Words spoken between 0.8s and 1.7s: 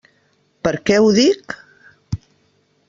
què ho dic?